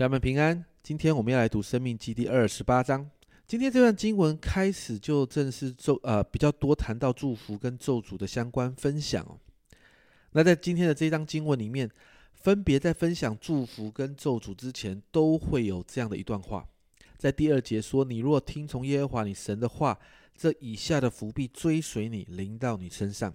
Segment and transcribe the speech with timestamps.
[0.00, 0.64] 家人们平安。
[0.82, 3.06] 今天我们要来读《生命记》第二十八章。
[3.46, 9.38] 今天这段经文开始就正式咒呃比较多谈到祝福跟咒诅的相关分享哦。
[10.32, 11.90] 那在今天的这一章经文里面，
[12.32, 16.66] 分别在分享祝福跟咒诅之前，都会有这样的一段话。
[17.18, 19.98] 在第二节说：“你若听从耶和华你神的话，
[20.34, 23.34] 这以下的福必追随你，临到你身上。”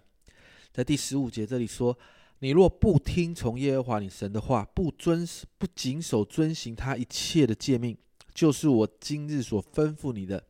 [0.74, 1.96] 在第十五节这里说。
[2.40, 5.28] 你若不听从耶和华你神的话，不遵
[5.58, 7.98] 不谨守遵行他一切的诫命，
[8.34, 10.44] 就是我今日所吩咐你的，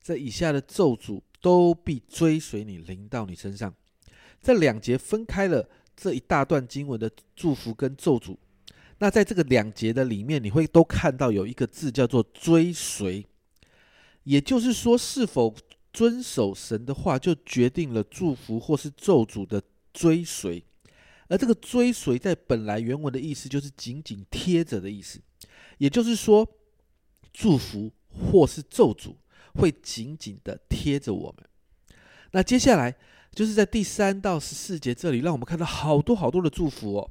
[0.00, 3.74] 这以下的咒诅都必追随你，临到你身上。
[4.40, 8.36] 这两节分开了这一大段经文的祝福跟咒诅。
[9.00, 13.26] 那在这个两节的里面，你会都看到有一个字叫做追随，
[14.22, 15.54] 也就是说，是否
[15.92, 19.60] 遵守神的话，就决定了祝福或是咒诅的
[19.92, 20.64] 追随。
[21.28, 25.20] 而这个追随在本来原文的意思就是紧紧贴着的意思，
[25.76, 26.48] 也就是说，
[27.32, 29.14] 祝福或是咒诅
[29.54, 31.46] 会紧紧的贴着我们。
[32.32, 32.94] 那接下来
[33.32, 37.10] 就是在第三到十四节这里，让我们看到好多好多的祝福哦。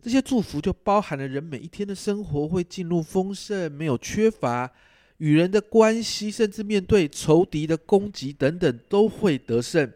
[0.00, 4.72] 这些祝福就包含了人每一天的生活会进入丰盛，没有缺乏，
[5.16, 9.92] 与人的关系，甚至面对仇敌的攻击等等，都会得胜。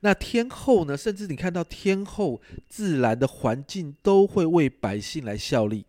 [0.00, 0.96] 那天后呢？
[0.96, 5.84] 甚至你看到天后自然的环境都会为百姓来效力。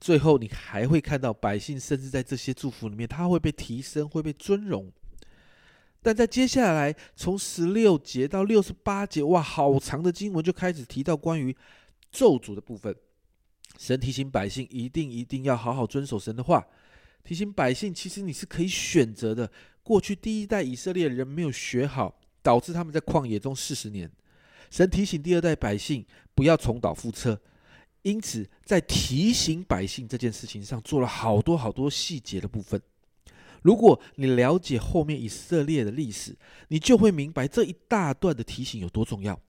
[0.00, 4.90] 最后，你还会看到百姓，甚至在这些祝福里面，他会被提升，会被尊荣。
[6.00, 11.54] 但在接下来，从十六节到六十八节，哇，好长的经文就开始提到关于
[12.12, 12.94] 咒诅的部分。
[13.76, 16.64] 神提醒百姓，一定一定要好好遵守神的话。
[17.24, 19.50] 提醒百姓，其实你是可以选择的。
[19.82, 22.17] 过去第一代以色列人没有学好。
[22.42, 24.10] 导致他们在旷野中四十年。
[24.70, 27.40] 神提醒第二代百姓不要重蹈覆辙，
[28.02, 32.78] 因此在提醒百姓这件事情上做了好多好多细节的部分。
[33.62, 36.36] 如果你了解后面以色列的历史，
[36.68, 39.40] 你就会明白这一大段的提醒有多重要。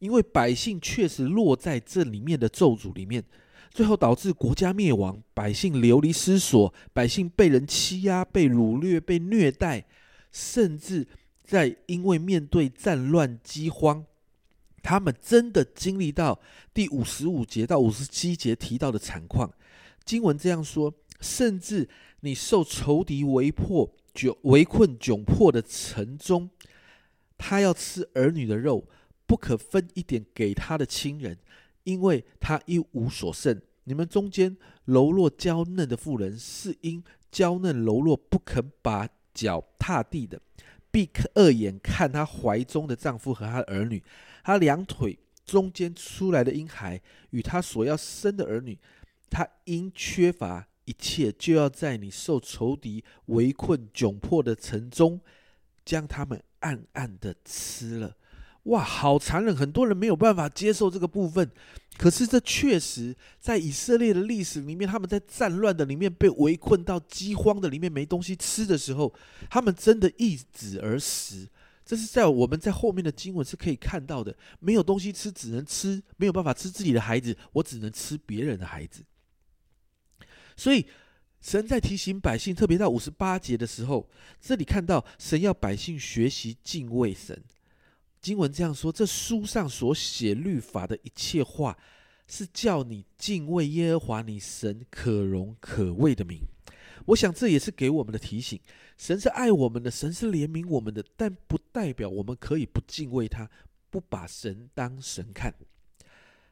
[0.00, 3.24] 因为百姓确实落在这里面的咒诅里面，
[3.70, 9.86] 最后导致国家灭亡，百姓流离失所，百姓被人欺压、被掳掠、被虐待，
[10.32, 11.06] 甚至。
[11.44, 14.04] 在因为面对战乱饥荒，
[14.82, 16.40] 他们真的经历到
[16.72, 19.52] 第五十五节到五十七节提到的惨况。
[20.04, 21.88] 经文这样说：，甚至
[22.20, 26.50] 你受仇敌围迫、窘围困、窘迫的城中，
[27.36, 28.88] 他要吃儿女的肉，
[29.26, 31.38] 不可分一点给他的亲人，
[31.84, 33.60] 因为他一无所剩。
[33.84, 34.56] 你们中间
[34.86, 40.40] 柔弱娇嫩的妇人，是因娇嫩柔弱不肯把脚踏地的。
[40.94, 44.00] 闭二眼看她怀中的丈夫和她的儿女，
[44.44, 48.78] 她两腿中间出来的婴孩与她所要生的儿女，
[49.28, 55.20] 她因缺乏一切，就要在你受仇敌围困窘迫的城中，
[55.84, 58.16] 将他们暗暗的吃了。
[58.64, 59.54] 哇，好残忍！
[59.54, 61.50] 很多人没有办法接受这个部分，
[61.98, 69.12] 可是这确实在以色列的历史里面，他们在战乱的里面被围困到饥荒的里面没东西吃的时候，
[69.50, 71.48] 他们真的易子而食。
[71.84, 74.34] 这是在我们在后面的经文是可以看到的。
[74.60, 79.04] 没有东西吃，只能吃没有办法吃自己的孩子，我只能吃别人的孩子。
[80.56, 80.86] 所以
[81.42, 84.08] 神在提醒百姓，特别到五十八节的时候，
[84.40, 87.44] 这里看到神要百姓学习敬畏神。
[88.24, 91.76] 经文这样说：这书上所写律法的一切话，
[92.26, 96.38] 是叫你敬畏耶和华你神可荣可畏的名。
[97.04, 98.58] 我想这也是给我们的提醒。
[98.96, 103.50] 神是爱我们的，神是怜悯我们的，但不代表我们可以不敬畏他，
[103.90, 105.54] 不把神当神看。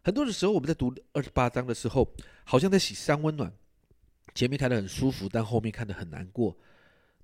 [0.03, 2.06] 很多的时候，我们在读二十八章的时候，
[2.44, 3.50] 好像在洗三温暖，
[4.34, 6.54] 前面看得很舒服，但后面看得很难过。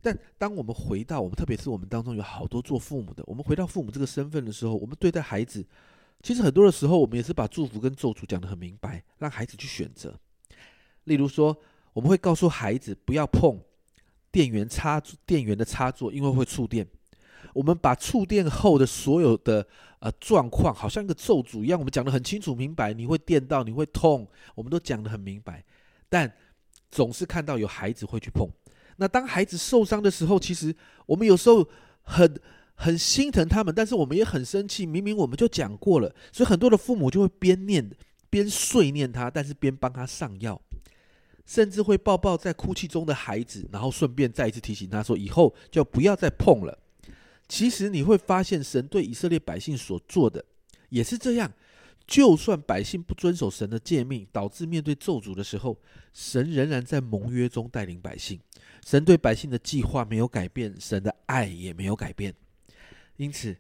[0.01, 5.65] 但当我们回到我们，特别是我们当中有好多做父母的，我们回到父母这个身份的时候，我们对待孩子，
[6.23, 10.15] 其实很多的时候，我们也是把祝福跟咒诅讲得很明白，让孩子去选择。
[11.05, 11.57] 例如说，
[11.93, 13.61] 我们会告诉孩子不要碰
[14.31, 16.87] 电源插电源的插座，因为会触电。
[17.55, 19.67] 我们把触电后的所有的
[20.01, 25.65] 呃状况，好像一个咒诅一样，我们讲得很清楚明白，你会电到，你会痛，我们都讲得很明白。
[26.09, 26.33] 但
[26.91, 28.49] 总是看到有孩子会去碰。
[28.99, 30.75] 那当孩子受伤的时候，其实
[31.07, 31.67] 我们有时候
[32.03, 32.39] 很
[32.75, 34.85] 很心疼他们，但是我们也很生气。
[34.85, 37.91] 明明我们就讲过了，所以很多的父母就会边念
[38.29, 40.61] 边碎念他，但是边帮他上药，
[41.47, 46.79] 甚至会抱抱在哭泣中的孩子，然后顺便再一次提醒他说：“以后就不要再碰了。”
[47.49, 50.45] 其实你会发现，神对以色列百姓所做的
[50.91, 51.51] 也是这样，
[52.09, 55.79] 就算百姓不遵守神的诫命，导致面对咒诅的时候，
[56.15, 58.41] 神仍然在盟约中带领百姓。
[58.83, 62.35] 神对百姓的计划没有改变，神的爱也没有改变。
[63.17, 63.55] 因此，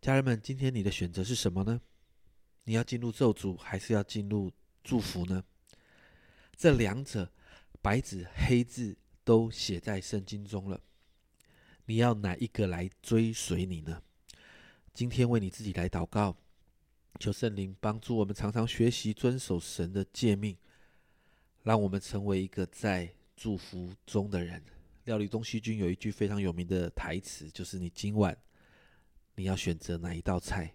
[0.00, 1.80] 家人们，今天你的选择是什么呢？
[2.62, 4.52] 你要进入咒诅，还是要进入
[4.84, 5.42] 祝福呢？
[6.56, 7.32] 这两者，
[7.82, 10.80] 白纸黑字都写在圣经中了。
[11.86, 14.00] 你要哪一个来追随你呢？
[14.94, 16.36] 今天为你自己来祷告。
[17.18, 20.56] 求圣灵帮助我们，常常学习遵守神的诫命，
[21.62, 24.62] 让我们成为一个在祝福中的人。
[25.04, 28.36] 料理东西君有一句非常有名的台词，就是“你今晚
[29.36, 30.74] 你要选择哪一道菜？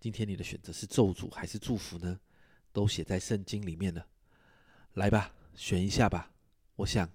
[0.00, 2.18] 今天你的选择是咒诅还是祝福呢？
[2.72, 4.06] 都写在圣经里面了。
[4.94, 6.32] 来吧，选一下吧。
[6.76, 7.08] 我想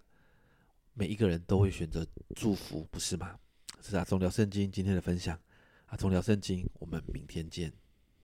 [0.94, 2.05] 每一个人都会选择
[2.35, 3.38] 祝福，不是吗？
[3.81, 5.38] 是啊，总聊圣经今天的分享
[5.88, 7.73] 啊，总聊圣经，我们明天见。